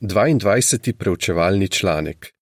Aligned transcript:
22. 0.00 0.92
preučevalni 0.98 1.68
članek. 1.68 2.34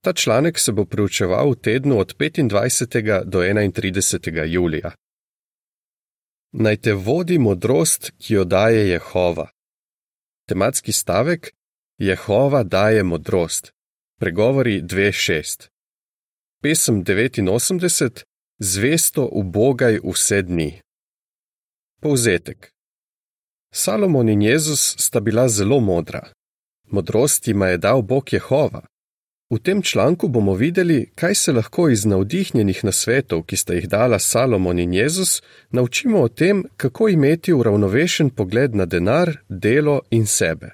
Ta 0.00 0.12
članek 0.12 0.58
se 0.58 0.72
bo 0.72 0.84
preučeval 0.84 1.50
v 1.50 1.56
tednu 1.56 1.98
od 1.98 2.16
25. 2.18 3.24
do 3.24 3.38
31. 3.38 4.44
julija. 4.44 4.92
Naj 6.52 6.76
te 6.76 6.92
vodi 6.92 7.38
modrost, 7.38 8.12
ki 8.18 8.34
jo 8.34 8.44
daje 8.44 8.88
Jehova. 8.88 9.48
Tematski 10.48 10.92
stavek: 10.92 11.50
Jehova 11.98 12.62
daje 12.62 13.02
modrost. 13.02 13.72
Pregovori 14.20 14.82
2:6. 14.82 15.68
Pesem 16.62 17.04
89: 17.04 18.24
Zvesto 18.58 19.28
ubogaj 19.32 19.98
vse 20.04 20.42
dni. 20.42 20.80
Povzetek. 22.00 22.72
Salomon 23.72 24.28
in 24.28 24.42
Jezus 24.42 24.96
sta 24.98 25.20
bila 25.20 25.48
zelo 25.48 25.80
modra. 25.80 26.32
Modrost 26.94 27.48
jima 27.48 27.66
je 27.68 27.78
dal 27.78 28.02
Bog 28.02 28.32
Jehova. 28.32 28.82
V 29.50 29.58
tem 29.58 29.82
članku 29.82 30.28
bomo 30.28 30.54
videli, 30.54 31.10
kaj 31.14 31.34
se 31.34 31.52
lahko 31.52 31.88
iz 31.88 32.04
navdihnjenih 32.04 32.84
nasvetov, 32.84 33.42
ki 33.42 33.56
sta 33.56 33.74
jih 33.74 33.88
dala 33.88 34.18
Salomon 34.18 34.78
in 34.78 34.94
Jezus, 34.94 35.42
naučimo 35.70 36.20
o 36.22 36.28
tem, 36.28 36.64
kako 36.76 37.08
imeti 37.08 37.52
uravnovešen 37.52 38.30
pogled 38.30 38.74
na 38.74 38.86
denar, 38.86 39.36
delo 39.48 40.00
in 40.10 40.26
sebe. 40.26 40.70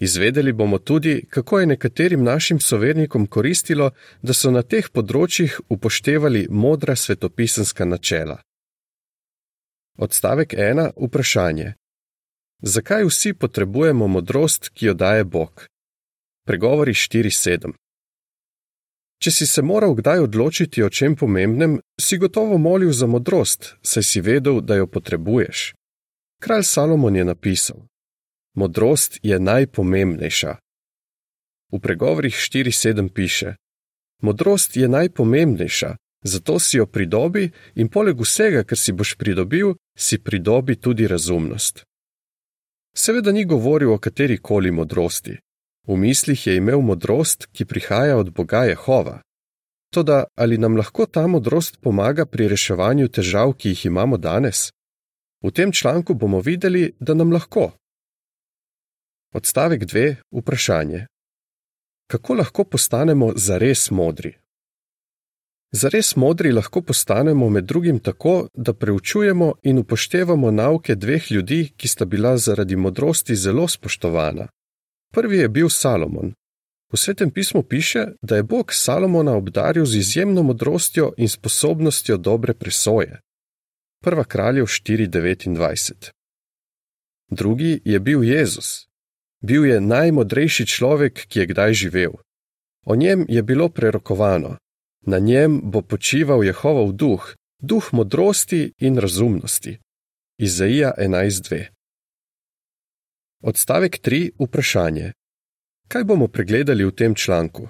Izvedeli 0.00 0.52
bomo 0.52 0.78
tudi, 0.78 1.24
kako 1.30 1.60
je 1.60 1.66
nekaterim 1.66 2.22
našim 2.24 2.60
sovernikom 2.60 3.26
koristilo, 3.26 3.90
da 4.22 4.32
so 4.32 4.50
na 4.50 4.62
teh 4.62 4.88
področjih 4.92 5.60
upoštevali 5.68 6.46
modra 6.50 6.96
svetopisanska 6.96 7.84
načela. 7.84 8.38
Odstavek 9.98 10.54
1. 10.54 10.90
Vprašanje. 10.96 11.74
Zakaj 12.62 13.04
vsi 13.04 13.34
potrebujemo 13.34 14.06
modrost, 14.06 14.68
ki 14.68 14.86
jo 14.86 14.94
daje 14.94 15.24
Bog? 15.24 15.66
Pregovori 16.46 16.92
4:7. 16.92 17.72
Če 19.22 19.30
si 19.30 19.46
se 19.46 19.62
moral 19.62 19.94
kdaj 19.94 20.18
odločiti 20.18 20.82
o 20.82 20.90
čem 20.90 21.16
pomembnem, 21.16 21.80
si 22.00 22.18
gotovo 22.18 22.58
molil 22.58 22.92
za 22.92 23.06
modrost, 23.06 23.74
saj 23.82 24.02
si 24.02 24.20
vedel, 24.20 24.60
da 24.60 24.74
jo 24.74 24.86
potrebuješ. 24.86 25.74
Kralj 26.42 26.62
Salomon 26.62 27.16
je 27.16 27.24
napisal: 27.24 27.86
Modrost 28.54 29.18
je 29.22 29.38
najpomembnejša. 29.38 30.56
V 31.72 31.80
pregovorih 31.80 32.34
4:7 32.34 33.08
piše: 33.08 33.54
Modrost 34.22 34.76
je 34.76 34.88
najpomembnejša, 34.88 35.96
zato 36.24 36.58
si 36.58 36.76
jo 36.76 36.86
pridobi 36.86 37.50
in 37.74 37.88
poleg 37.88 38.20
vsega, 38.20 38.64
kar 38.64 38.78
si 38.78 38.92
boš 38.92 39.14
pridobil, 39.14 39.74
si 39.98 40.18
pridobi 40.18 40.76
tudi 40.76 41.06
razumnost. 41.06 41.84
Seveda 42.98 43.32
ni 43.32 43.44
govoril 43.44 43.92
o 43.92 43.98
kateri 43.98 44.38
koli 44.38 44.70
modrosti. 44.70 45.36
V 45.86 45.96
mislih 45.96 46.46
je 46.46 46.56
imel 46.56 46.80
modrost, 46.80 47.46
ki 47.52 47.64
prihaja 47.64 48.16
od 48.16 48.32
Boga 48.34 48.64
Jehova. 48.64 49.20
Toda 49.94 50.24
ali 50.34 50.58
nam 50.58 50.76
lahko 50.76 51.06
ta 51.06 51.26
modrost 51.26 51.78
pomaga 51.80 52.26
pri 52.26 52.48
reševanju 52.48 53.08
težav, 53.08 53.52
ki 53.58 53.68
jih 53.68 53.84
imamo 53.86 54.16
danes? 54.16 54.72
V 55.44 55.50
tem 55.50 55.72
članku 55.72 56.14
bomo 56.14 56.40
videli, 56.40 56.92
da 57.00 57.14
nam 57.14 57.32
lahko. 57.32 57.70
Odstavek 59.34 59.82
2. 59.82 60.14
Vprašanje. 60.32 61.06
Kako 62.10 62.34
lahko 62.34 62.64
postanemo 62.64 63.32
zares 63.36 63.90
modri? 63.90 64.34
Zares 65.72 66.16
modri 66.16 66.52
lahko 66.52 66.82
postanemo 66.82 67.48
med 67.50 67.64
drugim 67.64 67.98
tako, 67.98 68.48
da 68.54 68.72
preučujemo 68.72 69.52
in 69.62 69.78
upoštevamo 69.78 70.50
nauke 70.50 70.94
dveh 70.94 71.32
ljudi, 71.32 71.72
ki 71.76 71.88
sta 71.88 72.04
bila 72.04 72.36
zaradi 72.36 72.76
modrosti 72.76 73.36
zelo 73.36 73.68
spoštovana. 73.68 74.48
Prvi 75.12 75.38
je 75.38 75.48
bil 75.48 75.68
Salomon. 75.68 76.32
V 76.92 76.96
svetem 76.96 77.30
pismu 77.30 77.62
piše, 77.62 78.06
da 78.22 78.36
je 78.36 78.42
Bog 78.42 78.72
Salomona 78.72 79.36
obdaril 79.36 79.84
z 79.84 79.96
izjemno 79.96 80.42
modrostjo 80.42 81.12
in 81.16 81.28
sposobnostjo 81.28 82.16
dobre 82.16 82.54
presoje. 82.54 83.20
Prva 84.02 84.24
kraljev 84.24 84.64
4:29. 84.64 86.10
Drugi 87.30 87.80
je 87.84 88.00
bil 88.00 88.24
Jezus. 88.24 88.88
Bil 89.42 89.66
je 89.66 89.80
najmodrejši 89.80 90.66
človek, 90.66 91.26
ki 91.28 91.38
je 91.38 91.46
kdaj 91.46 91.72
živel. 91.72 92.12
O 92.86 92.96
njem 92.96 93.26
je 93.28 93.42
bilo 93.42 93.68
prerokovano: 93.68 94.56
Na 95.10 95.18
njem 95.18 95.60
bo 95.64 95.80
počival 95.82 96.44
Jehovov 96.44 96.92
duh, 96.92 97.34
duh 97.62 97.86
modrosti 97.92 98.72
in 98.78 98.98
razumnosti. 98.98 99.78
Izaija 100.38 100.92
11:2. 100.98 101.66
Odstavek 103.42 103.98
3. 104.02 104.30
Vprašanje. 104.38 105.12
Kaj 105.88 106.04
bomo 106.04 106.28
pregledali 106.28 106.84
v 106.84 106.90
tem 106.90 107.14
članku? 107.14 107.68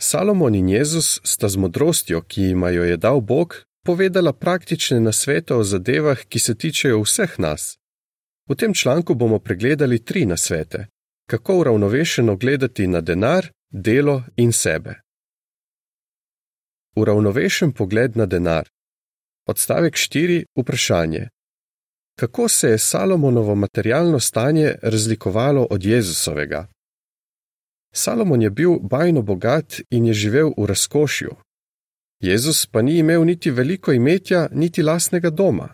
Salomon 0.00 0.54
in 0.54 0.68
Jezus 0.68 1.20
sta 1.24 1.48
z 1.48 1.56
modrostjo, 1.56 2.22
ki 2.22 2.42
jim 2.42 2.62
jo 2.62 2.84
je 2.84 2.96
dal 2.96 3.20
Bog, 3.20 3.64
povedala 3.84 4.32
praktične 4.32 5.00
nasvete 5.00 5.54
o 5.54 5.64
zadevah, 5.64 6.18
ki 6.28 6.38
se 6.38 6.54
tičejo 6.54 7.00
vseh 7.00 7.38
nas. 7.38 7.78
V 8.48 8.54
tem 8.54 8.74
članku 8.74 9.14
bomo 9.14 9.38
pregledali 9.38 10.04
tri 10.04 10.26
nasvete: 10.26 10.86
kako 11.30 11.58
uravnovešeno 11.58 12.36
gledati 12.36 12.86
na 12.86 13.00
denar, 13.00 13.52
delo 13.70 14.22
in 14.36 14.52
sebe. 14.52 15.00
Uravnovešen 16.96 17.72
pogled 17.72 18.16
na 18.16 18.26
denar. 18.26 18.68
Odstavek 19.46 19.94
4. 19.94 20.44
Vprašanje. 20.56 21.28
Kako 22.18 22.48
se 22.48 22.68
je 22.68 22.78
Salomonovo 22.78 23.54
materialno 23.54 24.20
stanje 24.20 24.74
razlikovalo 24.82 25.66
od 25.70 25.84
Jezusovega? 25.84 26.66
Salomon 27.92 28.42
je 28.42 28.50
bil 28.50 28.78
bajno 28.80 29.22
bogat 29.22 29.80
in 29.90 30.06
je 30.06 30.14
živel 30.14 30.52
v 30.58 30.66
razkošju. 30.66 31.30
Jezus 32.20 32.66
pa 32.66 32.82
ni 32.82 32.98
imel 32.98 33.24
niti 33.24 33.50
veliko 33.50 33.92
imetja, 33.92 34.48
niti 34.52 34.82
lastnega 34.82 35.30
doma. 35.30 35.68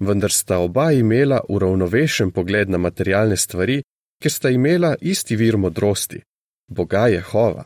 Vendar 0.00 0.32
sta 0.32 0.58
oba 0.58 0.92
imela 0.92 1.40
uravnovešen 1.48 2.30
pogled 2.30 2.70
na 2.70 2.78
materialne 2.78 3.36
stvari, 3.36 3.82
ker 4.22 4.32
sta 4.32 4.50
imela 4.50 4.96
isti 5.00 5.36
vir 5.36 5.56
modrosti: 5.56 6.22
Boga 6.68 7.06
Jehova. 7.08 7.64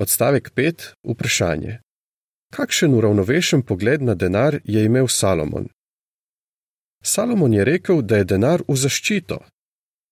Odstavek 0.00 0.50
5. 0.56 0.94
Vprašanje. 1.04 1.78
Kakšen 2.50 2.94
uravnovešen 2.94 3.62
pogled 3.62 4.02
na 4.02 4.14
denar 4.14 4.58
je 4.64 4.84
imel 4.84 5.08
Salomon? 5.08 5.68
Salomon 7.02 7.54
je 7.54 7.64
rekel, 7.64 8.02
da 8.02 8.16
je 8.16 8.24
denar 8.24 8.62
v 8.68 8.74
zaščito. 8.76 9.38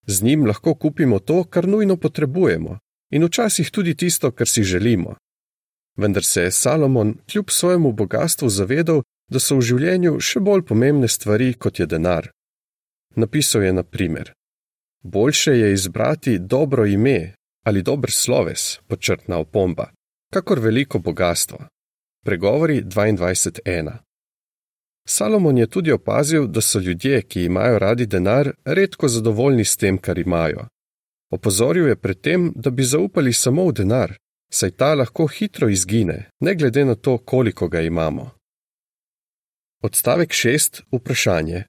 Z 0.07 0.23
njim 0.23 0.45
lahko 0.45 0.75
kupimo 0.75 1.19
to, 1.19 1.43
kar 1.43 1.67
nujno 1.67 1.97
potrebujemo, 1.97 2.77
in 3.11 3.25
včasih 3.25 3.71
tudi 3.71 3.95
tisto, 3.95 4.31
kar 4.31 4.47
si 4.47 4.63
želimo. 4.63 5.15
Vendar 5.97 6.23
se 6.23 6.41
je 6.41 6.51
Salomon 6.51 7.17
kljub 7.31 7.49
svojemu 7.49 7.91
bogatstvu 7.91 8.49
zavedal, 8.49 9.03
da 9.27 9.39
so 9.39 9.59
v 9.59 9.67
življenju 9.67 10.19
še 10.19 10.39
bolj 10.39 10.63
pomembne 10.63 11.07
stvari, 11.07 11.53
kot 11.53 11.79
je 11.79 11.85
denar. 11.85 12.31
Napisal 13.15 13.63
je 13.63 13.73
na 13.73 13.83
primer: 13.83 14.31
Boljše 15.03 15.59
je 15.59 15.73
izbrati 15.73 16.39
dobro 16.39 16.85
ime, 16.85 17.33
ali 17.63 17.81
dober 17.81 18.11
sloves, 18.11 18.79
počrtna 18.87 19.37
opomba, 19.37 19.91
kakor 20.33 20.59
veliko 20.59 20.99
bogatstvo. 20.99 21.57
Pregovori 22.25 22.81
22.1. 22.81 23.97
Salomon 25.07 25.57
je 25.57 25.67
tudi 25.67 25.91
opazil, 25.91 26.47
da 26.47 26.61
so 26.61 26.79
ljudje, 26.79 27.21
ki 27.21 27.43
imajo 27.43 27.79
radi 27.79 28.05
denar, 28.05 28.51
redko 28.65 29.07
zadovoljni 29.07 29.65
s 29.65 29.77
tem, 29.77 29.97
kar 29.97 30.17
imajo. 30.17 30.67
Opozoril 31.31 31.87
je 31.87 31.95
pred 31.95 32.21
tem, 32.21 32.51
da 32.55 32.69
bi 32.69 32.83
zaupali 32.83 33.33
samo 33.33 33.65
v 33.67 33.73
denar, 33.73 34.13
saj 34.53 34.71
ta 34.71 34.93
lahko 34.93 35.27
hitro 35.27 35.69
izgine, 35.69 36.29
ne 36.39 36.55
glede 36.55 36.85
na 36.85 36.95
to, 36.95 37.17
koliko 37.17 37.67
ga 37.67 37.81
imamo. 37.81 38.29
Odstavek 39.83 40.31
6. 40.31 40.81
Vprašanje. 40.91 41.63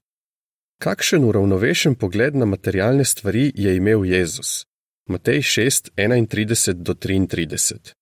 Kakšen 0.79 1.23
uravnovešen 1.23 1.95
pogled 1.95 2.35
na 2.35 2.45
materialne 2.45 3.05
stvari 3.05 3.51
je 3.55 3.75
imel 3.75 4.05
Jezus? 4.05 4.65
Matej 5.07 5.41
6, 5.41 5.89
31-33. 5.97 7.93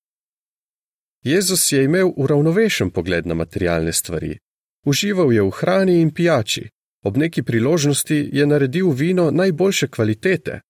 Jezus 1.24 1.72
je 1.72 1.84
imel 1.84 2.12
uravnovešen 2.16 2.92
pogled 2.92 3.28
na 3.28 3.34
materialne 3.34 3.94
stvari. 3.94 4.38
Užival 4.86 5.34
je 5.34 5.42
v 5.42 5.50
hrani 5.50 6.02
in 6.02 6.14
pijači, 6.14 6.70
ob 7.04 7.18
neki 7.18 7.44
priložnosti 7.44 8.30
je 8.34 8.46
naredil 8.46 8.90
vino 8.90 9.32
najboljše 9.32 9.88
kvalitete. 9.88 10.62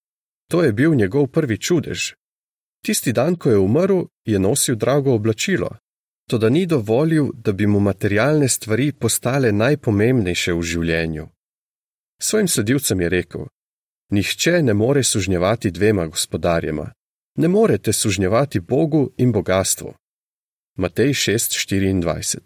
To 0.52 0.64
je 0.64 0.74
bil 0.74 0.96
njegov 0.96 1.28
prvi 1.28 1.58
čudež. 1.58 2.14
Tisti 2.86 3.14
dan, 3.14 3.36
ko 3.36 3.50
je 3.50 3.58
umrl, 3.58 4.06
je 4.26 4.40
nosil 4.40 4.76
drago 4.76 5.14
oblačilo, 5.14 5.78
toda 6.30 6.50
ni 6.50 6.66
dovolil, 6.66 7.30
da 7.34 7.52
bi 7.52 7.68
mu 7.68 7.80
materialne 7.80 8.50
stvari 8.50 8.92
postale 8.92 9.52
najpomembnejše 9.52 10.54
v 10.54 10.62
življenju. 10.62 11.28
Svojim 12.22 12.48
sledilcem 12.48 13.02
je 13.02 13.10
rekel: 13.10 13.46
Nihče 14.14 14.64
ne 14.64 14.74
more 14.74 15.04
sužnjevati 15.04 15.72
dvema 15.72 16.08
gospodarjema. 16.08 16.92
Ne 17.36 17.48
morete 17.48 17.94
sužnjevati 17.94 18.60
Bogu 18.60 19.12
in 19.18 19.32
bogatstvu. 19.32 19.94
Matej 20.78 21.14
6:24 21.14 22.40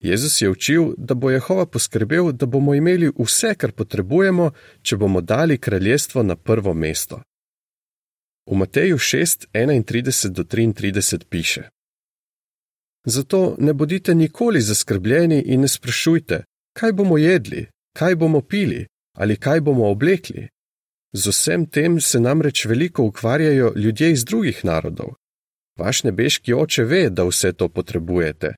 Jezus 0.00 0.42
je 0.42 0.50
učil, 0.50 0.94
da 0.96 1.14
bo 1.14 1.30
Jehova 1.30 1.66
poskrbel, 1.66 2.32
da 2.32 2.46
bomo 2.46 2.74
imeli 2.74 3.12
vse, 3.18 3.54
kar 3.54 3.72
potrebujemo, 3.72 4.50
če 4.82 4.96
bomo 4.96 5.20
dali 5.20 5.58
kraljestvo 5.58 6.22
na 6.22 6.36
prvo 6.36 6.74
mesto. 6.74 7.20
V 8.50 8.56
Mateju 8.56 8.98
6, 8.98 9.46
31 9.52 10.28
do 10.28 10.42
33 10.42 11.24
piše: 11.24 11.68
Zato 13.04 13.56
ne 13.58 13.72
bodite 13.72 14.14
nikoli 14.14 14.60
zaskrbljeni 14.60 15.42
in 15.46 15.60
ne 15.60 15.68
sprašujte, 15.68 16.44
kaj 16.72 16.92
bomo 16.92 17.18
jedli, 17.18 17.66
kaj 17.96 18.16
bomo 18.16 18.40
pili 18.40 18.86
ali 19.20 19.36
kaj 19.36 19.60
bomo 19.60 19.90
oblekli. 19.90 20.48
Z 21.12 21.28
vsem 21.28 21.66
tem 21.66 22.00
se 22.00 22.20
namreč 22.20 22.64
veliko 22.64 23.02
ukvarjajo 23.02 23.72
ljudje 23.76 24.12
iz 24.12 24.24
drugih 24.24 24.64
narodov. 24.64 25.08
Vaš 25.78 26.02
nebeški 26.04 26.54
oče 26.54 26.84
ve, 26.84 27.10
da 27.10 27.24
vse 27.24 27.52
to 27.52 27.68
potrebujete. 27.68 28.54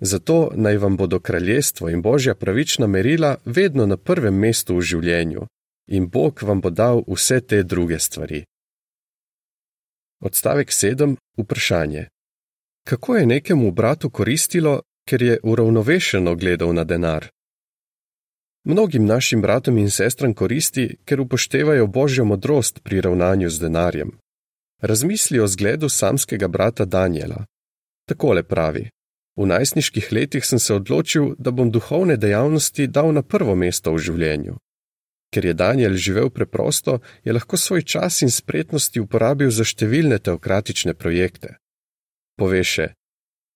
Zato 0.00 0.50
naj 0.54 0.76
vam 0.76 0.96
bodo 0.96 1.20
kraljestvo 1.20 1.88
in 1.90 2.02
božja 2.02 2.34
pravična 2.34 2.86
merila 2.86 3.36
vedno 3.44 3.86
na 3.86 3.96
prvem 3.96 4.34
mestu 4.34 4.76
v 4.76 4.80
življenju, 4.80 5.46
in 5.86 6.08
Bog 6.08 6.42
vam 6.42 6.60
bo 6.60 6.70
dal 6.70 7.04
vse 7.06 7.40
te 7.40 7.62
druge 7.62 7.98
stvari. 7.98 8.44
Odstavek 10.20 10.68
7. 10.68 11.16
Vprašanje. 11.38 12.08
Kako 12.88 13.16
je 13.16 13.26
nekemu 13.26 13.70
bratu 13.70 14.10
koristilo, 14.10 14.80
ker 15.08 15.22
je 15.22 15.38
uravnovešeno 15.42 16.34
gledal 16.34 16.74
na 16.74 16.84
denar? 16.84 17.28
Mnogim 18.64 19.04
našim 19.04 19.42
bratom 19.42 19.78
in 19.78 19.90
sestram 19.90 20.34
koristi, 20.34 20.96
ker 21.04 21.20
upoštevajo 21.20 21.86
božjo 21.86 22.24
modrost 22.24 22.80
pri 22.82 23.00
ravnanju 23.00 23.50
z 23.50 23.60
denarjem. 23.60 24.10
Razmisli 24.80 25.40
o 25.40 25.46
zgledu 25.46 25.88
samskega 25.88 26.48
brata 26.48 26.84
Daniela. 26.84 27.44
Takole 28.08 28.42
pravi: 28.42 28.88
V 29.36 29.46
najstniških 29.46 30.08
letih 30.12 30.46
sem 30.46 30.58
se 30.58 30.74
odločil, 30.74 31.34
da 31.38 31.50
bom 31.50 31.70
duhovne 31.70 32.16
dejavnosti 32.16 32.86
dal 32.86 33.12
na 33.12 33.22
prvo 33.22 33.54
mesto 33.54 33.92
v 33.92 33.98
življenju. 33.98 34.56
Ker 35.34 35.44
je 35.44 35.54
Daniel 35.54 35.94
živel 35.94 36.30
preprosto, 36.30 37.00
je 37.24 37.32
lahko 37.32 37.56
svoj 37.56 37.82
čas 37.82 38.22
in 38.22 38.30
spretnosti 38.30 39.00
uporabil 39.00 39.50
za 39.50 39.64
številne 39.64 40.18
teokratične 40.18 40.94
projekte. 40.94 41.56
Pove 42.38 42.64
še: 42.64 42.94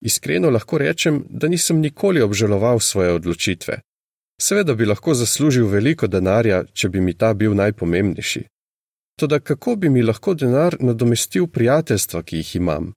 Iskreno 0.05 0.51
lahko 0.51 0.79
rečem, 0.79 1.25
da 1.31 1.49
nisem 1.49 1.81
nikoli 1.81 2.21
obžaloval 2.21 2.81
svoje 2.81 3.13
odločitve. 3.13 3.81
Seveda 4.41 4.75
bi 4.75 4.87
lahko 4.87 5.15
zaslužil 5.15 5.67
veliko 5.67 6.07
denarja, 6.07 6.63
če 6.73 6.89
bi 6.89 7.01
mi 7.01 7.15
ta 7.15 7.35
bil 7.35 7.55
najpomembnejši. 7.55 8.45
Toda 9.19 9.41
kako 9.41 9.77
bi 9.77 9.89
mi 9.91 10.03
lahko 10.03 10.35
denar 10.35 10.77
nadomestil 10.81 11.47
prijateljstva, 11.47 12.23
ki 12.23 12.37
jih 12.37 12.57
imam? 12.57 12.93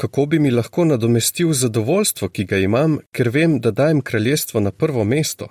Kako 0.00 0.26
bi 0.26 0.38
mi 0.38 0.50
lahko 0.50 0.84
nadomestil 0.84 1.52
zadovoljstvo, 1.52 2.28
ki 2.28 2.44
ga 2.44 2.58
imam, 2.58 2.98
ker 3.14 3.30
vem, 3.30 3.60
da 3.60 3.70
dajem 3.70 4.00
kraljestvo 4.00 4.60
na 4.60 4.70
prvo 4.70 5.04
mesto? 5.04 5.48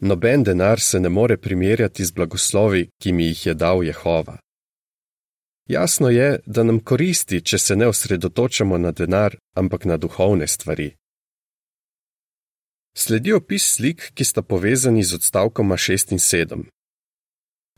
Noben 0.00 0.44
denar 0.44 0.80
se 0.80 1.00
ne 1.00 1.08
more 1.08 1.36
primerjati 1.36 2.04
z 2.04 2.12
blagoslovi, 2.12 2.88
ki 3.02 3.12
mi 3.12 3.24
jih 3.24 3.46
je 3.46 3.54
dal 3.54 3.84
Jehova. 3.84 4.38
Jasno 5.68 6.10
je, 6.10 6.40
da 6.46 6.62
nam 6.62 6.78
koristi, 6.80 7.42
če 7.42 7.58
se 7.58 7.76
ne 7.76 7.86
osredotočamo 7.86 8.78
na 8.78 8.92
denar, 8.92 9.36
ampak 9.56 9.84
na 9.84 9.96
duhovne 9.96 10.46
stvari. 10.46 10.94
Sledi 12.98 13.32
opis 13.32 13.64
slik, 13.74 14.10
ki 14.14 14.24
sta 14.24 14.42
povezani 14.42 15.04
z 15.06 15.14
odstavkoma 15.14 15.76
6 15.76 16.12
in 16.12 16.18
7. 16.18 16.64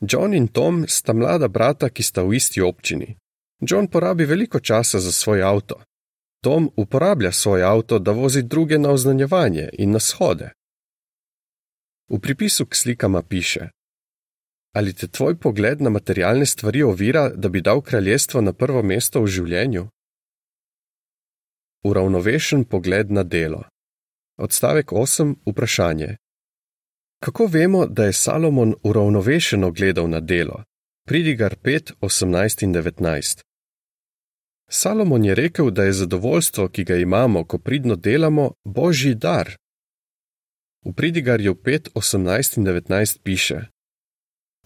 John 0.00 0.34
in 0.34 0.46
Tom 0.49 0.84
sta 0.88 1.12
mlada 1.12 1.49
brata, 1.49 1.90
ki 1.93 2.02
sta 2.02 2.22
v 2.25 2.40
isti 2.40 2.62
občini. 2.64 3.17
John 3.61 3.88
porabi 3.93 4.25
veliko 4.25 4.61
časa 4.61 5.00
za 5.00 5.12
svoj 5.12 5.43
avto. 5.43 5.76
Tom 6.40 6.70
uporablja 6.76 7.32
svoj 7.32 7.62
avto, 7.62 7.99
da 7.99 8.12
vozi 8.12 8.43
druge 8.43 8.78
na 8.78 8.90
oznanjevanje 8.96 9.69
in 9.72 9.93
na 9.93 10.00
shode. 10.00 10.49
V 12.08 12.19
pripisu 12.19 12.67
k 12.67 12.75
slikama 12.75 13.22
piše: 13.22 13.69
Ali 14.72 14.94
te 14.94 15.08
tvoj 15.08 15.37
pogled 15.37 15.81
na 15.81 15.90
materialne 15.90 16.46
stvari 16.46 16.82
ovira, 16.82 17.28
da 17.28 17.49
bi 17.49 17.61
dal 17.61 17.81
kraljestvo 17.81 18.40
na 18.40 18.52
prvo 18.52 18.82
mesto 18.82 19.20
v 19.20 19.26
življenju? 19.26 19.84
Uravnovešen 21.84 22.64
pogled 22.64 23.11
na 23.11 23.22
delo. 23.22 23.64
Odstavek 24.41 24.87
8. 24.87 25.35
Vprašanje. 25.47 26.17
Kako 27.23 27.47
vemo, 27.47 27.87
da 27.87 28.05
je 28.05 28.13
Salomon 28.13 28.75
uravnovešeno 28.83 29.71
gledal 29.71 30.09
na 30.09 30.21
delo? 30.21 30.65
Pridigar 31.07 31.57
5, 31.63 31.93
18 32.01 32.65
in 32.65 32.75
19. 32.75 33.43
Salomon 34.71 35.25
je 35.25 35.35
rekel, 35.35 35.71
da 35.71 35.85
je 35.85 35.93
zadovoljstvo, 35.93 36.69
ki 36.69 36.85
ga 36.85 36.97
imamo, 36.97 37.45
ko 37.45 37.59
pridno 37.59 37.97
delamo, 37.97 38.53
božji 38.65 39.15
dar, 39.15 39.57
V 40.85 40.93
Pridigarju 40.97 41.55
5, 41.55 41.93
18 41.95 42.57
in 42.59 42.65
19 42.65 43.19
piše: 43.23 43.69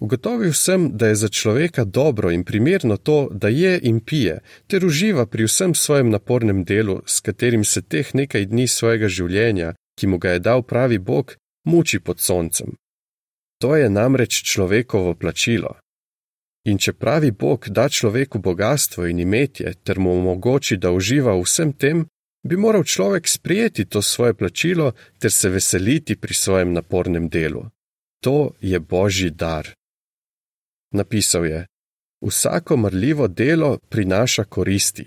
Ugotovil 0.01 0.53
sem, 0.53 0.91
da 0.97 1.07
je 1.07 1.15
za 1.15 1.29
človeka 1.29 1.85
dobro 1.85 2.31
in 2.31 2.45
primerno 2.45 2.97
to, 2.97 3.29
da 3.33 3.49
je 3.49 3.81
in 3.83 4.01
pije, 4.01 4.41
ter 4.67 4.87
uživa 4.87 5.27
pri 5.27 5.45
vsem 5.45 5.75
svojem 5.75 6.11
napornem 6.11 6.65
delu, 6.65 7.03
s 7.07 7.21
katerim 7.21 7.65
se 7.65 7.83
teh 7.83 8.15
nekaj 8.15 8.47
dni 8.47 8.67
svojega 8.69 9.09
življenja, 9.09 9.75
ki 9.99 10.07
mu 10.07 10.19
ga 10.19 10.31
je 10.31 10.39
dal 10.39 10.63
pravi 10.63 10.99
Bog, 10.99 11.37
muči 11.65 12.01
pod 12.01 12.21
soncem. 12.21 12.75
To 13.63 13.77
je 13.77 13.91
namreč 13.91 14.43
človekovo 14.43 15.15
plačilo. 15.15 15.77
In 16.65 16.79
če 16.79 16.93
pravi 16.93 17.31
Bog 17.31 17.69
da 17.69 17.89
človeku 17.89 18.39
bogatstvo 18.39 19.07
in 19.07 19.19
imetje, 19.21 19.75
ter 19.85 19.99
mu 19.99 20.17
omogoči, 20.19 20.77
da 20.77 20.91
uživa 20.91 21.37
v 21.37 21.45
vsem 21.45 21.73
tem, 21.73 22.07
bi 22.43 22.57
moral 22.57 22.85
človek 22.85 23.29
sprijeti 23.29 23.85
to 23.85 24.03
svoje 24.03 24.35
plačilo 24.35 24.93
ter 25.19 25.33
se 25.33 25.49
veseliti 25.49 26.17
pri 26.17 26.35
svojem 26.35 26.73
napornem 26.73 27.29
delu. 27.29 27.69
To 28.25 28.53
je 28.61 28.81
božji 28.81 29.31
dar. 29.31 29.69
Napisal 30.95 31.47
je: 31.47 31.67
Vsako 32.27 32.77
marljivo 32.77 33.29
delo 33.29 33.79
prinaša 33.89 34.45
koristi. 34.45 35.05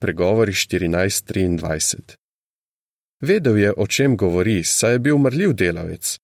Pregovori 0.00 0.52
14:23. 0.52 2.16
Vedel 3.20 3.58
je, 3.58 3.72
o 3.76 3.86
čem 3.86 4.16
govori, 4.16 4.64
saj 4.64 4.92
je 4.92 4.98
bil 4.98 5.18
marljiv 5.18 5.52
delavec. 5.52 6.18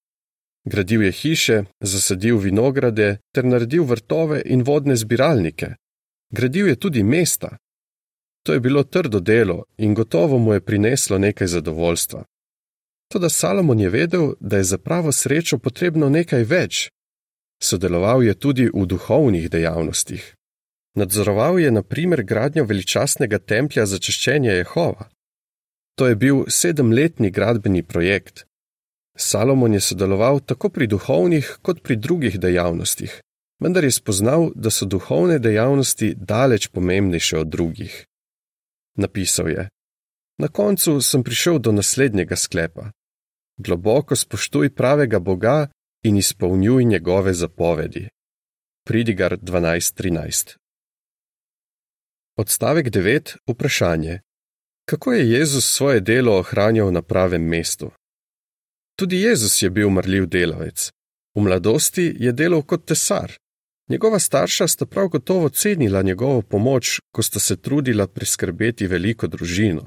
Gradil 0.65 1.03
je 1.03 1.13
hiše, 1.13 1.65
zasadil 1.81 2.39
vinograde 2.39 3.19
ter 3.35 3.45
naredil 3.45 3.85
vrtove 3.85 4.43
in 4.45 4.63
vodne 4.63 4.97
zbiralnike. 4.97 5.75
Gradil 6.31 6.69
je 6.69 6.77
tudi 6.77 7.03
mesta, 7.03 7.57
To 8.45 8.53
je 8.53 8.61
bilo 8.61 8.83
trdo 8.83 9.21
delo 9.21 9.65
in 9.77 9.95
gotovo 9.95 10.39
mu 10.39 10.53
je 10.53 10.61
prineslo 10.61 11.19
nekaj 11.19 11.47
zadovoljstva. 11.47 12.25
Toda 13.13 13.29
Salomon 13.29 13.81
je 13.81 13.91
vedel, 13.91 14.33
da 14.41 14.57
je 14.57 14.65
za 14.65 14.79
pravo 14.79 15.13
srečo 15.13 15.59
potrebno 15.59 16.09
nekaj 16.09 16.45
več. 16.45 16.91
Sodeloval 17.65 18.23
je 18.23 18.35
tudi 18.35 18.69
v 18.69 18.85
duhovnih 18.87 19.49
dejavnostih. 19.49 20.35
Nadzoroval 21.01 21.59
je 21.59 21.71
na 21.71 21.83
primer 21.83 22.23
gradnjo 22.23 22.65
veličastnega 22.65 23.39
templja 23.39 23.87
za 23.87 23.99
češčenje 23.99 24.53
Jehova. 24.53 25.09
To 25.97 26.07
je 26.07 26.17
bil 26.17 26.45
sedemletni 26.49 27.31
gradbeni 27.31 27.83
projekt. 27.83 28.45
Salomon 29.17 29.73
je 29.75 29.81
sodeloval 29.81 30.41
tako 30.41 30.69
pri 30.69 30.87
duhovnih 30.87 31.59
kot 31.63 31.83
pri 31.83 31.97
drugih 31.97 32.37
dejavnostih, 32.41 33.21
vendar 33.63 33.85
je 33.85 33.95
spoznal, 33.95 34.51
da 34.55 34.71
so 34.71 34.85
duhovne 34.85 35.39
dejavnosti 35.39 36.15
daleč 36.19 36.69
pomembnejše 36.69 37.39
od 37.39 37.49
drugih. 37.49 38.05
Napisal 38.99 39.49
je: 39.49 39.69
Na 40.39 40.49
koncu 40.49 41.01
sem 41.01 41.25
prišel 41.25 41.59
do 41.59 41.73
naslednjega 41.73 42.37
sklepa: 42.37 42.91
Globoko 43.57 44.17
spoštuj 44.17 44.75
pravega 44.75 45.19
Boga 45.19 45.69
in 46.05 46.17
izpolnjuj 46.17 46.85
njegove 46.85 47.35
zapovedi. 47.35 48.09
Pridigar 48.87 49.39
12:13. 49.39 50.57
Odstavek 52.37 52.87
9. 52.87 53.37
Vprašanje: 53.47 54.21
Kako 54.89 55.13
je 55.13 55.31
Jezus 55.31 55.75
svoje 55.77 56.01
delo 56.01 56.39
ohranjal 56.39 56.93
na 56.93 57.03
pravem 57.03 57.43
mestu? 57.43 57.91
Tudi 58.97 59.21
Jezus 59.21 59.63
je 59.63 59.71
bil 59.71 59.89
marljiv 59.89 60.27
delavec. 60.27 60.93
V 61.35 61.41
mladosti 61.41 62.17
je 62.19 62.33
delal 62.33 62.63
kot 62.63 62.87
tesar, 62.87 63.33
Njegova 63.89 64.19
starša 64.19 64.69
sta 64.69 64.87
prav 64.87 65.09
gotovo 65.09 65.49
cenila 65.49 66.03
njegovo 66.03 66.43
pomoč, 66.43 67.01
ko 67.13 67.23
sta 67.23 67.39
se 67.39 67.57
trudila 67.57 68.07
priskrbeti 68.07 68.87
veliko 68.87 69.27
družino. 69.27 69.87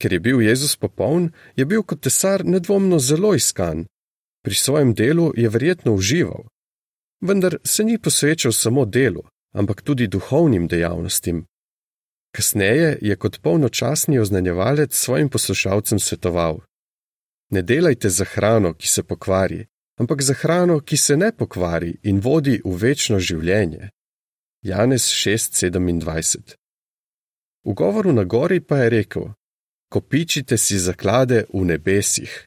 Ker 0.00 0.12
je 0.12 0.20
bil 0.20 0.42
Jezus 0.42 0.76
popoln, 0.76 1.30
je 1.56 1.64
bil 1.64 1.82
kot 1.82 2.00
tesar 2.00 2.44
nedvomno 2.44 2.98
zelo 2.98 3.34
iskan. 3.34 3.86
Pri 4.48 4.54
svojem 4.54 4.94
delu 4.94 5.32
je 5.36 5.48
verjetno 5.48 5.92
užival. 5.92 6.48
Vendar 7.20 7.56
se 7.64 7.84
ni 7.84 7.98
posvečal 7.98 8.52
samo 8.52 8.84
delu, 8.84 9.22
ampak 9.52 9.82
tudi 9.82 10.06
duhovnim 10.06 10.68
dejavnostim. 10.68 11.44
Kasneje 12.32 12.98
je 13.02 13.16
kot 13.16 13.40
polnočasni 13.42 14.18
oznanjevalec 14.18 14.94
svojim 14.94 15.28
poslušalcem 15.28 15.98
svetoval: 15.98 16.60
Ne 17.50 17.62
delajte 17.62 18.08
za 18.08 18.24
hrano, 18.24 18.72
ki 18.74 18.88
se 18.88 19.02
pokvari, 19.02 19.66
ampak 20.00 20.22
za 20.22 20.34
hrano, 20.34 20.80
ki 20.80 20.96
se 20.96 21.16
ne 21.16 21.32
pokvari 21.32 21.98
in 22.02 22.20
vodi 22.20 22.60
v 22.64 22.72
večno 22.76 23.20
življenje. 23.20 23.90
Janez 24.62 25.02
6:27. 25.02 26.56
V 27.64 27.74
govoru 27.74 28.12
na 28.12 28.24
gori 28.24 28.60
pa 28.60 28.78
je 28.78 28.90
rekel: 28.90 29.24
kopičite 29.92 30.56
si 30.56 30.78
zaklade 30.78 31.44
v 31.52 31.64
nebesih. 31.64 32.44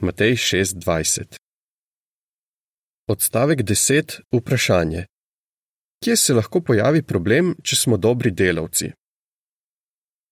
Matej 0.00 0.34
6:20. 0.36 1.41
Odstavek 3.08 3.62
10. 3.62 4.20
Vprašanje. 4.32 5.06
Kje 6.04 6.16
se 6.16 6.34
lahko 6.34 6.60
pojavi 6.60 7.02
problem, 7.02 7.54
če 7.62 7.76
smo 7.76 7.96
dobri 7.96 8.30
delavci? 8.30 8.92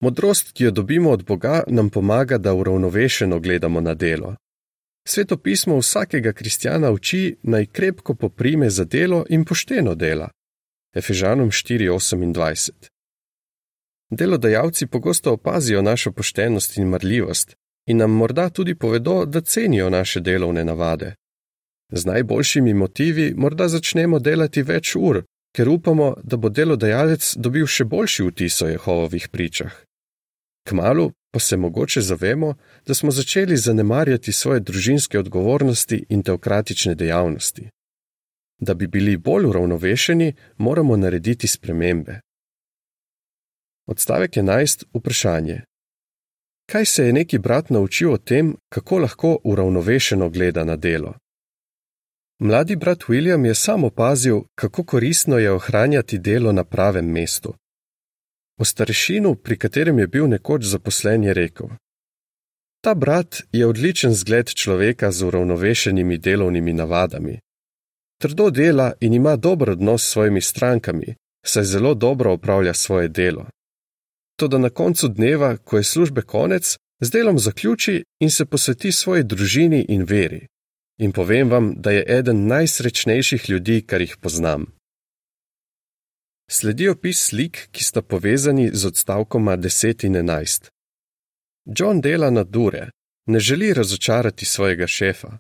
Modrost, 0.00 0.53
ki 0.53 0.65
jo 0.65 0.71
dobimo 0.71 1.11
od 1.11 1.25
Boga, 1.25 1.62
nam 1.67 1.91
pomaga, 1.91 2.39
da 2.39 2.55
uravnovešeno 2.55 3.41
gledamo 3.41 3.81
na 3.81 3.95
delo. 3.95 4.37
Sveto 5.09 5.37
pismo 5.37 5.79
vsakega 5.79 6.33
kristjana 6.33 6.91
uči 6.91 7.37
naj 7.43 7.67
krepko 7.67 8.15
poprime 8.15 8.71
za 8.71 8.85
delo 8.85 9.25
in 9.29 9.45
pošteno 9.45 9.95
dela. 9.95 10.31
Efežanom 10.95 11.50
4:28. 11.50 12.71
Delodajalci 14.11 14.87
pogosto 14.87 15.33
opazijo 15.33 15.83
našo 15.83 16.12
poštenost 16.12 16.77
in 16.77 16.89
marljivost 16.89 17.57
in 17.87 17.97
nam 17.97 18.11
morda 18.11 18.49
tudi 18.49 18.75
povedo, 18.75 19.25
da 19.25 19.41
cenijo 19.41 19.91
naše 19.91 20.21
delovne 20.21 20.65
navade. 20.65 21.15
Z 21.91 22.05
najboljšimi 22.07 22.75
motivi 22.75 23.35
morda 23.37 23.69
začnemo 23.69 24.19
delati 24.19 24.63
več 24.63 24.97
ur, 24.97 25.25
ker 25.57 25.69
upamo, 25.69 26.15
da 26.23 26.37
bo 26.37 26.49
delodajalec 26.49 27.35
dobil 27.37 27.67
še 27.67 27.85
boljši 27.85 28.27
vtis 28.29 28.61
o 28.63 28.69
Jehovovih 28.71 29.29
pričah. 29.29 29.73
Kmalu 30.69 31.11
pa 31.31 31.39
se 31.39 31.57
mogoče 31.57 32.01
zavemo, 32.01 32.55
da 32.87 32.95
smo 32.95 33.11
začeli 33.11 33.57
zanemarjati 33.57 34.33
svoje 34.33 34.61
družinske 34.61 35.19
odgovornosti 35.19 36.05
in 36.09 36.23
teokratične 36.23 36.95
dejavnosti. 36.95 37.69
Da 38.61 38.75
bi 38.75 38.87
bili 38.87 39.17
bolj 39.17 39.47
uravnovešeni, 39.47 40.35
moramo 40.59 40.97
narediti 40.97 41.47
spremembe. 41.47 42.21
Odstavek 43.87 44.31
11. 44.37 44.85
Vprašanje. 44.95 45.61
Kaj 46.71 46.85
se 46.85 47.07
je 47.07 47.13
neki 47.13 47.39
brat 47.39 47.71
naučil 47.71 48.13
o 48.13 48.19
tem, 48.19 48.57
kako 48.69 48.99
lahko 48.99 49.39
uravnovešeno 49.45 50.29
gleda 50.29 50.65
na 50.65 50.77
delo? 50.77 51.15
Mladi 52.43 52.77
brat 52.77 53.05
William 53.09 53.45
je 53.45 53.55
sam 53.55 53.85
opazil, 53.85 54.41
kako 54.55 54.85
koristno 54.85 55.39
je 55.39 55.53
ohranjati 55.53 56.19
delo 56.19 56.53
na 56.53 56.65
pravem 56.65 57.07
mestu. 57.07 57.55
O 58.59 58.65
starešinu, 58.65 59.35
pri 59.35 59.59
katerem 59.59 59.99
je 59.99 60.07
bil 60.07 60.29
nekoč 60.29 60.65
zaposlen, 60.65 61.25
je 61.25 61.35
rekel: 61.35 61.69
Ta 62.81 62.95
brat 62.95 63.43
je 63.53 63.67
odličen 63.67 64.15
zgled 64.15 64.55
človeka 64.55 65.13
z 65.13 65.25
uravnovešenimi 65.25 66.19
delovnimi 66.19 66.73
navadami. 66.73 67.39
Trdo 68.21 68.51
dela 68.51 68.93
in 69.01 69.15
ima 69.15 69.37
dober 69.37 69.71
odnos 69.71 70.03
s 70.03 70.13
svojimi 70.13 70.41
strankami, 70.41 71.15
saj 71.47 71.65
zelo 71.65 71.95
dobro 71.95 72.33
opravlja 72.33 72.75
svoje 72.75 73.09
delo. 73.09 73.47
Toda 74.37 74.59
na 74.59 74.71
koncu 74.71 75.09
dneva, 75.09 75.57
ko 75.57 75.77
je 75.77 75.85
službe 75.85 76.23
konec, 76.23 76.77
z 77.01 77.11
delom 77.11 77.39
zaključi 77.39 78.05
in 78.21 78.31
se 78.31 78.45
posveti 78.47 78.93
svoji 78.93 79.25
družini 79.25 79.87
in 79.89 80.05
veri. 80.05 80.47
In 81.00 81.12
povem 81.12 81.49
vam, 81.49 81.75
da 81.76 81.90
je 81.90 82.04
eden 82.19 82.47
najsrečnejših 82.47 83.50
ljudi, 83.50 83.83
kar 83.87 84.00
jih 84.00 84.16
poznam. 84.21 84.66
Sledi 86.50 86.88
opis 86.88 87.23
slik, 87.28 87.69
ki 87.73 87.85
sta 87.85 88.02
povezani 88.02 88.71
z 88.73 88.87
odstavkoma 88.87 89.57
10 89.57 90.04
in 90.07 90.16
11. 90.16 90.69
John 91.78 92.00
dela 92.00 92.30
na 92.30 92.45
dure, 92.45 92.90
ne 93.26 93.40
želi 93.40 93.73
razočarati 93.75 94.45
svojega 94.45 94.87
šefa. 94.87 95.38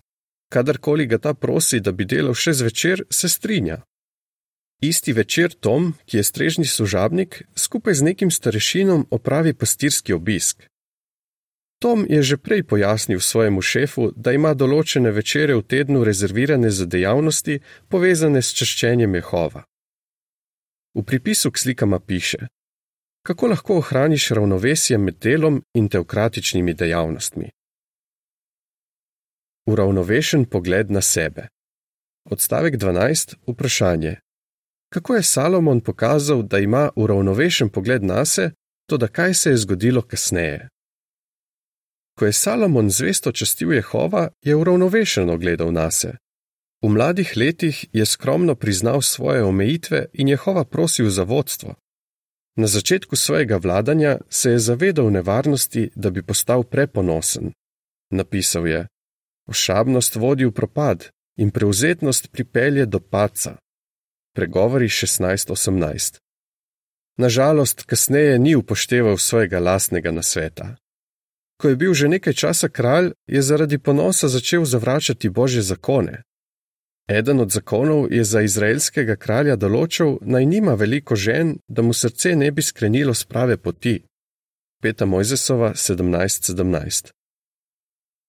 Kadarkoli 0.52 1.06
ga 1.06 1.18
ta 1.18 1.34
prosi, 1.34 1.80
da 1.80 1.92
bi 1.92 2.04
delal 2.04 2.34
še 2.34 2.52
zvečer, 2.52 3.04
se 3.10 3.28
strinja. 3.28 3.82
Isti 4.80 5.12
večer 5.12 5.52
Tom, 5.52 5.92
ki 6.06 6.16
je 6.16 6.24
strežni 6.24 6.64
služabnik, 6.64 7.42
skupaj 7.56 7.94
z 7.94 8.02
nekim 8.02 8.30
starešinom 8.30 9.06
opravi 9.10 9.52
pastirski 9.54 10.12
obisk. 10.12 10.69
Tom 11.80 12.04
je 12.04 12.22
že 12.22 12.36
prej 12.36 12.62
pojasnil 12.62 13.20
svojemu 13.20 13.62
šefu, 13.62 14.12
da 14.12 14.32
ima 14.36 14.52
določene 14.54 15.10
večere 15.10 15.56
v 15.56 15.64
tednu 15.64 16.04
rezervirane 16.04 16.70
za 16.70 16.84
dejavnosti, 16.84 17.60
povezane 17.88 18.42
s 18.42 18.52
čaščenjem 18.52 19.14
Jehova. 19.14 19.64
V 20.92 21.02
pripisu 21.02 21.48
k 21.50 21.56
slikama 21.56 22.00
piše: 22.00 22.52
Kako 23.24 23.46
lahko 23.46 23.78
ohraniš 23.80 24.30
ravnovesje 24.36 24.98
med 24.98 25.16
delom 25.24 25.62
in 25.74 25.88
teokratičnimi 25.88 26.74
dejavnostmi? 26.74 27.48
Uravnovešen 29.66 30.44
pogled 30.44 30.90
na 30.90 31.00
sebe. 31.00 31.48
Odstavek 32.30 32.76
12. 32.76 33.36
Vprašanje. 33.46 34.16
Kako 34.92 35.14
je 35.14 35.22
Salomon 35.22 35.80
pokazal, 35.80 36.42
da 36.42 36.58
ima 36.58 36.90
uravnovešen 36.96 37.68
pogled 37.68 38.04
na 38.04 38.24
sebe, 38.24 38.52
to 38.86 38.96
da 38.96 39.08
kaj 39.08 39.34
se 39.34 39.50
je 39.50 39.56
zgodilo 39.56 40.02
kasneje? 40.02 40.68
Ko 42.20 42.26
je 42.26 42.32
Salomon 42.32 42.90
zvesto 42.90 43.32
častil 43.32 43.72
Jehova, 43.72 44.28
je 44.44 44.56
uravnovešeno 44.56 45.38
gledal 45.38 45.72
na 45.72 45.90
sebe. 45.90 46.18
V 46.82 46.88
mladih 46.88 47.32
letih 47.36 47.86
je 47.92 48.06
skromno 48.06 48.54
priznal 48.54 49.02
svoje 49.02 49.44
omejitve 49.44 50.06
in 50.12 50.28
Jehova 50.28 50.64
prosil 50.64 51.08
za 51.10 51.22
vodstvo. 51.22 51.74
Na 52.56 52.66
začetku 52.66 53.16
svojega 53.16 53.56
vladanja 53.56 54.18
se 54.28 54.50
je 54.50 54.58
zavedal 54.58 55.10
nevarnosti, 55.10 55.90
da 55.94 56.10
bi 56.10 56.22
postal 56.22 56.62
preponosen. 56.62 57.52
Napisal 58.10 58.66
je: 58.66 58.86
Ošabnost 59.48 60.16
vodi 60.16 60.44
v 60.44 60.52
propad 60.52 61.08
in 61.36 61.50
preuzetnost 61.50 62.32
pripelje 62.32 62.86
do 62.86 63.00
paca. 63.00 63.56
Pregovori 64.34 64.88
16:18. 64.88 66.18
Nažalost, 67.16 67.82
kasneje 67.82 68.38
ni 68.38 68.56
upošteval 68.56 69.16
svojega 69.16 69.58
lastnega 69.58 70.10
nasveta. 70.10 70.76
Ko 71.60 71.68
je 71.68 71.76
bil 71.76 71.92
že 71.94 72.08
nekaj 72.08 72.32
časa 72.32 72.68
kralj, 72.68 73.12
je 73.28 73.42
zaradi 73.42 73.78
ponosa 73.78 74.28
začel 74.28 74.64
zavračati 74.64 75.28
božje 75.28 75.62
zakone. 75.62 76.22
Eden 77.08 77.40
od 77.40 77.50
zakonov 77.50 78.12
je 78.12 78.24
za 78.24 78.40
izraelskega 78.40 79.16
kralja 79.16 79.56
določil, 79.56 80.16
naj 80.22 80.46
nima 80.46 80.74
veliko 80.74 81.16
žen, 81.16 81.58
da 81.68 81.82
mu 81.82 81.92
srce 81.92 82.32
ne 82.36 82.48
bi 82.50 82.62
skrenilo 82.62 83.14
z 83.14 83.24
prave 83.24 83.56
poti. 83.56 83.96
Peta 84.82 85.06
Mojzesova 85.06 85.74
17:17. 85.74 87.10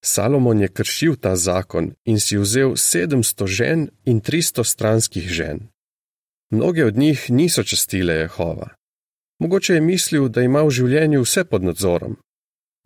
Salomon 0.03 0.61
je 0.61 0.67
kršil 0.67 1.15
ta 1.15 1.35
zakon 1.35 1.93
in 2.05 2.19
si 2.19 2.37
vzel 2.37 2.73
700 2.75 3.47
žen 3.47 3.89
in 4.05 4.19
300 4.21 4.63
stranskih 4.63 5.29
žen. 5.29 5.69
Mnoge 6.51 6.85
od 6.85 6.97
njih 6.97 7.29
niso 7.29 7.63
častile 7.63 8.13
Jehova. 8.13 8.69
Mogoče 9.39 9.73
je 9.73 9.81
mislil, 9.81 10.27
da 10.29 10.41
ima 10.41 10.63
v 10.63 10.69
življenju 10.69 11.21
vse 11.21 11.45
pod 11.45 11.63
nadzorom. 11.63 12.17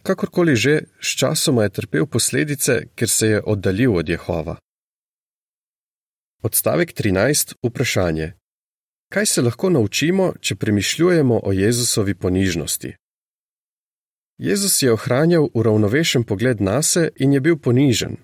Kakorkoli 0.05 0.55
že, 0.55 0.85
sčasoma 1.01 1.63
je 1.63 1.69
trpel 1.69 2.05
posledice, 2.05 2.93
ker 2.95 3.09
se 3.09 3.27
je 3.27 3.41
oddaljil 3.41 3.95
od 3.97 4.09
Jehova. 4.09 4.55
Odstavek 6.43 6.93
13. 6.93 7.55
Vprašanje. 7.63 8.33
Kaj 9.09 9.25
se 9.25 9.41
lahko 9.41 9.69
naučimo, 9.69 10.33
če 10.41 10.55
premišljujemo 10.55 11.39
o 11.43 11.51
Jezusovi 11.51 12.13
ponižnosti? 12.13 12.93
Jezus 14.37 14.81
je 14.81 14.93
ohranjal 14.93 15.49
uravnovešen 15.53 16.23
pogled 16.23 16.61
na 16.61 16.81
se 16.81 17.09
in 17.15 17.33
je 17.33 17.39
bil 17.39 17.57
ponižen. 17.57 18.17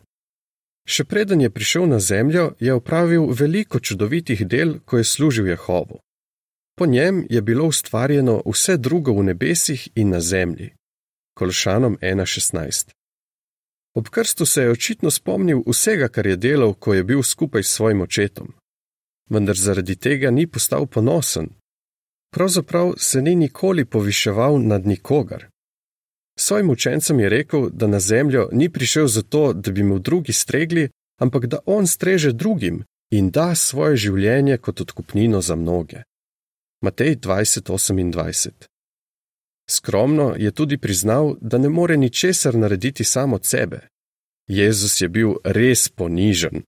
Še 0.86 1.04
preden 1.04 1.42
je 1.42 1.50
prišel 1.50 1.88
na 1.90 2.00
zemljo, 2.00 2.52
je 2.60 2.74
opravil 2.74 3.26
veliko 3.34 3.80
čudovitih 3.80 4.46
del, 4.46 4.80
ko 4.86 4.98
je 4.98 5.04
služil 5.04 5.48
Jehovu. 5.48 5.98
Po 6.78 6.86
njem 6.86 7.26
je 7.30 7.42
bilo 7.42 7.66
ustvarjeno 7.66 8.42
vse 8.46 8.78
drugo 8.78 9.18
v 9.18 9.24
nebesih 9.24 9.90
in 9.96 10.10
na 10.10 10.22
zemlji. 10.22 10.70
Kolšanom 11.42 11.98
1.16. 12.02 12.92
Ob 13.96 14.10
krstu 14.10 14.46
se 14.46 14.62
je 14.62 14.72
očitno 14.72 15.12
spomnil 15.12 15.64
vsega, 15.68 16.08
kar 16.08 16.28
je 16.28 16.36
delal, 16.36 16.74
ko 16.74 16.94
je 16.94 17.04
bil 17.04 17.24
skupaj 17.24 17.64
s 17.64 17.74
svojim 17.74 18.02
očetom. 18.02 18.54
Vendar 19.30 19.58
zaradi 19.58 19.96
tega 19.96 20.32
ni 20.32 20.48
postal 20.48 20.86
ponosen. 20.86 21.50
Pravzaprav 22.36 22.94
se 22.98 23.22
ni 23.22 23.36
nikoli 23.36 23.86
poviševal 23.86 24.62
nad 24.62 24.86
nikogar. 24.86 25.48
Svojim 26.40 26.70
učencem 26.70 27.20
je 27.20 27.30
rekel, 27.30 27.70
da 27.70 27.88
na 27.88 28.00
zemljo 28.00 28.50
ni 28.52 28.70
prišel 28.70 29.08
zato, 29.08 29.54
da 29.54 29.72
bi 29.72 29.84
mu 29.84 30.00
drugi 30.00 30.34
stregli, 30.34 30.90
ampak 31.22 31.46
da 31.46 31.60
on 31.66 31.88
streže 31.88 32.32
drugim 32.32 32.84
in 33.12 33.32
da 33.32 33.56
svoje 33.56 33.96
življenje 33.98 34.58
kot 34.58 34.82
odkupnino 34.82 35.42
za 35.42 35.56
mnoge. 35.56 36.04
Matej 36.82 37.16
20:28 37.16 38.71
Skromno 39.72 40.36
je 40.38 40.52
tudi 40.52 40.78
priznal, 40.78 41.36
da 41.42 41.58
ne 41.58 41.70
more 41.70 41.98
ničesar 41.98 42.56
narediti 42.56 43.04
samo 43.04 43.36
od 43.36 43.46
sebe. 43.46 43.88
Jezus 44.48 45.02
je 45.02 45.10
bil 45.10 45.34
res 45.44 45.90
ponižen. 45.90 46.64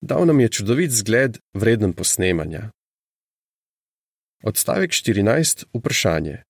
Dal 0.00 0.26
nam 0.26 0.40
je 0.40 0.48
čudovit 0.48 0.90
zgled, 0.90 1.38
vreden 1.54 1.92
posnemanja. 1.92 2.70
Odstavek 4.42 4.90
14. 4.90 5.64
Vprašanje. 5.74 6.42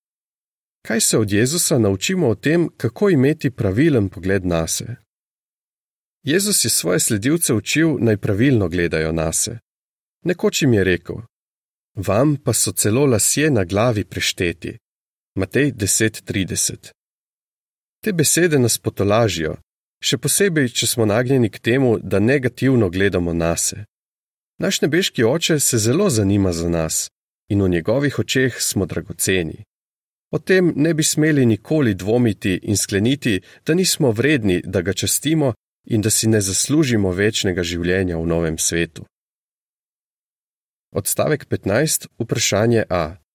Kaj 0.86 1.00
se 1.00 1.18
od 1.18 1.32
Jezusa 1.32 1.78
naučimo 1.78 2.28
o 2.28 2.34
tem, 2.34 2.68
kako 2.76 3.10
imeti 3.10 3.50
pravilen 3.50 4.08
pogled 4.08 4.46
na 4.46 4.66
se? 4.66 4.96
Jezus 6.22 6.64
je 6.64 6.70
svoje 6.70 7.00
sledilce 7.00 7.54
učil, 7.54 7.96
naj 8.00 8.16
pravilno 8.16 8.68
gledajo 8.68 9.12
na 9.12 9.32
se. 9.32 9.58
Nekoč 10.24 10.62
jim 10.62 10.74
je 10.74 10.84
rekel: 10.84 11.16
Vam 11.94 12.36
pa 12.44 12.52
so 12.52 12.72
celo 12.72 13.06
lasje 13.06 13.50
na 13.50 13.64
glavi 13.64 14.04
prešteti. 14.04 14.78
Matej 15.36 15.72
10:30. 15.72 16.92
Te 18.04 18.12
besede 18.12 18.58
nas 18.58 18.78
potolažijo, 18.78 19.56
še 20.00 20.16
posebej, 20.18 20.68
če 20.68 20.86
smo 20.86 21.04
nagnjeni 21.04 21.50
k 21.50 21.58
temu, 21.58 21.98
da 22.00 22.18
negativno 22.18 22.88
gledamo 22.90 23.32
nase. 23.32 23.84
Naš 24.58 24.80
nebeški 24.80 25.24
oče 25.24 25.60
se 25.60 25.78
zelo 25.78 26.08
zanima 26.10 26.52
za 26.52 26.68
nas 26.68 27.10
in 27.48 27.62
v 27.62 27.68
njegovih 27.68 28.18
očeh 28.18 28.56
smo 28.60 28.86
dragoceni. 28.86 29.64
O 30.32 30.38
tem 30.38 30.72
ne 30.76 30.94
bi 30.94 31.04
smeli 31.04 31.46
nikoli 31.46 31.94
dvomiti 31.94 32.60
in 32.62 32.76
skleniti, 32.76 33.40
da 33.66 33.74
nismo 33.74 34.10
vredni, 34.10 34.62
da 34.64 34.80
ga 34.82 34.92
častimo 34.92 35.52
in 35.84 36.00
da 36.00 36.10
si 36.10 36.28
ne 36.28 36.40
zaslužimo 36.40 37.12
večnega 37.12 37.62
življenja 37.62 38.16
v 38.16 38.26
novem 38.26 38.58
svetu. 38.58 39.04
Odstavek 40.96 41.46
15. 41.46 42.08
Vprašanje 42.18 42.84
A. 42.90 43.25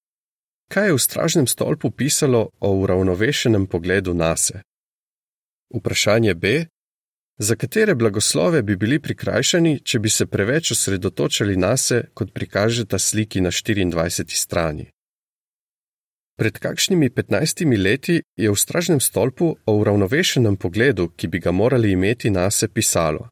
Kaj 0.72 0.88
je 0.88 0.94
v 0.94 1.00
stražnem 1.04 1.48
stolpu 1.48 1.92
pisalo 1.92 2.50
o 2.60 2.70
uravnovešenem 2.80 3.68
pogledu 3.68 4.14
nase? 4.14 4.62
Vprašanje 5.76 6.34
B. 6.34 6.66
Za 7.38 7.56
katere 7.56 7.96
blagoslove 7.96 8.62
bi 8.62 8.76
bili 8.76 9.00
prikrajšani, 9.00 9.80
če 9.84 10.00
bi 10.00 10.10
se 10.10 10.26
preveč 10.26 10.72
osredotočali 10.72 11.58
nase, 11.58 12.04
kot 12.14 12.32
prikaže 12.32 12.86
ta 12.86 13.00
sliki 13.00 13.42
na 13.42 13.52
24. 13.52 14.24
strani? 14.32 14.88
Pred 16.40 16.60
kakšnimi 16.60 17.10
15 17.10 17.68
leti 17.84 18.22
je 18.38 18.52
v 18.52 18.56
stražnem 18.56 19.00
stolpu 19.04 19.58
o 19.66 19.76
uravnovešenem 19.76 20.56
pogledu, 20.56 21.12
ki 21.18 21.28
bi 21.28 21.40
ga 21.40 21.52
morali 21.52 21.92
imeti 21.92 22.30
nase, 22.30 22.68
pisalo: 22.68 23.28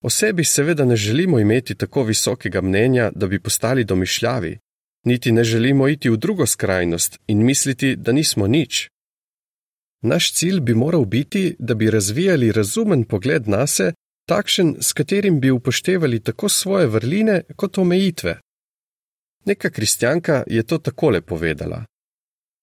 O 0.00 0.10
sebi 0.10 0.44
seveda 0.44 0.84
ne 0.84 0.96
želimo 0.96 1.38
imeti 1.38 1.74
tako 1.74 2.02
visokega 2.02 2.60
mnenja, 2.60 3.10
da 3.14 3.26
bi 3.26 3.40
postali 3.40 3.84
domišljavi, 3.84 4.58
niti 5.04 5.32
ne 5.32 5.44
želimo 5.44 5.88
iti 5.88 6.10
v 6.10 6.16
drugo 6.16 6.46
skrajnost 6.46 7.18
in 7.26 7.44
misliti, 7.44 7.96
da 7.96 8.12
nismo 8.12 8.46
nič. 8.46 8.88
Naš 10.02 10.32
cilj 10.32 10.60
bi 10.60 10.74
moral 10.74 11.04
biti, 11.04 11.56
da 11.58 11.74
bi 11.74 11.90
razvijali 11.90 12.52
razumen 12.52 13.04
pogled 13.04 13.48
nase, 13.48 13.92
takšen, 14.28 14.76
s 14.80 14.92
katerim 14.92 15.40
bi 15.40 15.50
upoštevali 15.50 16.20
tako 16.20 16.48
svoje 16.48 16.86
vrline 16.86 17.42
kot 17.56 17.78
omejitve. 17.78 18.40
Neka 19.44 19.70
kristjanka 19.70 20.44
je 20.46 20.62
to 20.62 20.78
takole 20.78 21.20
povedala: 21.20 21.84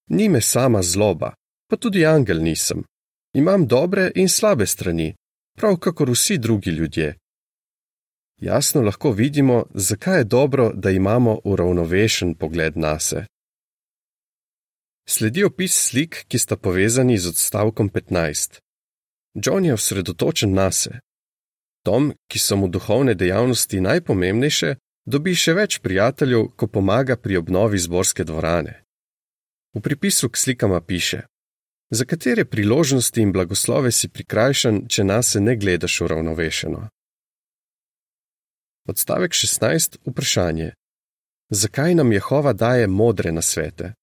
Ni 0.10 0.30
me 0.30 0.42
sama 0.42 0.82
zloba, 0.82 1.34
pa 1.70 1.76
tudi 1.76 2.06
angel 2.06 2.42
nisem. 2.44 2.84
Imam 3.34 3.68
dobre 3.68 4.12
in 4.16 4.30
slabe 4.30 4.66
strani, 4.66 5.14
prav 5.58 5.78
kakor 5.78 6.10
vsi 6.10 6.38
drugi 6.38 6.70
ljudje. 6.70 7.16
Jasno 8.42 8.82
lahko 8.82 9.12
vidimo, 9.12 9.66
zakaj 9.74 10.18
je 10.18 10.24
dobro, 10.24 10.72
da 10.74 10.90
imamo 10.90 11.40
uravnovešen 11.44 12.36
pogled 12.36 12.78
nase. 12.78 13.26
Sledi 15.10 15.44
opis 15.44 15.76
slik, 15.90 16.26
ki 16.28 16.40
sta 16.40 16.58
povezani 16.58 17.18
z 17.18 17.30
odstavkom 17.30 17.90
15. 17.90 18.60
John 19.34 19.66
je 19.66 19.74
osredotočen 19.74 20.54
nase. 20.54 21.00
Tom, 21.84 22.14
ki 22.28 22.40
so 22.40 22.56
mu 22.56 22.68
duhovne 22.68 23.14
dejavnosti 23.14 23.82
najpomembnejše, 23.82 24.76
dobi 25.06 25.36
še 25.36 25.54
več 25.54 25.80
prijateljev, 25.80 26.48
ko 26.56 26.68
pomaga 26.68 27.18
pri 27.18 27.38
obnovi 27.38 27.78
zborske 27.78 28.24
dvorane. 28.24 28.74
V 29.74 29.82
pripisu 29.82 30.30
k 30.30 30.38
slikama 30.38 30.82
piše: 30.82 31.22
Za 31.90 32.06
katere 32.06 32.46
priložnosti 32.46 33.22
in 33.22 33.32
blagoslove 33.32 33.92
si 33.92 34.10
prikrajšan, 34.10 34.88
če 34.88 35.04
nase 35.04 35.40
ne 35.40 35.56
gledaš 35.56 36.02
uravnovešeno? 36.02 36.90
Odstavek 38.88 39.32
16. 39.32 39.98
Vprašanje: 40.06 40.72
Zakaj 41.50 41.96
nam 41.96 42.12
Jehova 42.12 42.54
daje 42.54 42.88
modre 42.88 43.32
nasvete? 43.32 43.94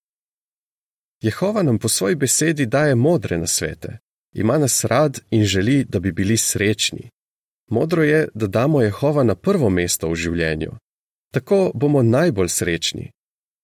Jehova 1.23 1.63
nam 1.63 1.79
po 1.79 1.89
svoji 1.89 2.15
besedi 2.15 2.67
daje 2.67 2.95
modre 2.95 3.39
nasvete, 3.39 3.99
ima 4.35 4.59
nas 4.59 4.85
rad 4.85 5.21
in 5.31 5.45
želi, 5.45 5.85
da 5.85 6.01
bi 6.01 6.13
bili 6.13 6.37
srečni. 6.37 7.11
Modro 7.71 8.03
je, 8.03 8.29
da 8.35 8.47
damo 8.47 8.81
Jehova 8.81 9.23
na 9.23 9.35
prvo 9.35 9.71
mesto 9.71 10.09
v 10.09 10.15
življenju. 10.15 10.73
Tako 11.33 11.71
bomo 11.75 12.03
najbolj 12.03 12.49
srečni. 12.49 13.11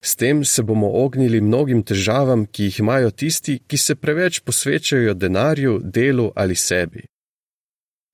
S 0.05 0.17
tem 0.17 0.45
se 0.45 0.63
bomo 0.63 0.91
ognili 0.93 1.41
mnogim 1.41 1.83
težavam, 1.83 2.47
ki 2.47 2.65
jih 2.65 2.79
imajo 2.81 3.11
tisti, 3.11 3.59
ki 3.67 3.77
se 3.77 3.95
preveč 3.95 4.41
posvečajo 4.41 5.15
denarju, 5.15 5.81
delu 5.85 6.33
ali 6.37 6.57
sebi 6.57 7.07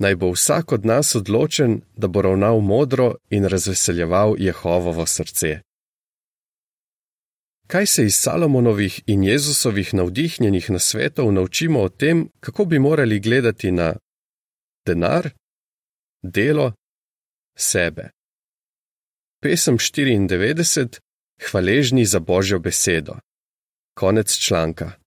naj 0.01 0.15
bo 0.17 0.31
vsak 0.33 0.73
od 0.73 0.85
nas 0.85 1.15
odločen, 1.15 1.81
da 1.97 2.09
bo 2.09 2.23
ravnal 2.23 2.61
modro 2.61 3.15
in 3.31 3.45
razveseljeval 3.45 4.35
Jehovovo 4.39 5.07
srce. 5.07 5.61
Kaj 7.67 7.87
se 7.87 8.05
iz 8.05 8.17
Salomonovih 8.17 9.01
in 9.07 9.25
Jezusovih 9.25 9.95
navdihnjenih 9.95 10.71
nasvetov 10.71 11.33
naučimo 11.33 11.81
o 11.81 11.89
tem, 11.89 12.29
kako 12.41 12.65
bi 12.65 12.79
morali 12.79 13.21
gledati 13.21 13.71
na 13.71 13.95
denar, 14.87 15.31
delo, 16.23 16.73
sebe? 17.57 18.11
Pesem 19.43 19.79
94: 19.79 20.99
Hvaležni 21.51 22.05
za 22.05 22.21
Božjo 22.21 22.59
besedo. 22.59 23.15
Konec 23.95 24.37
članka. 24.37 25.00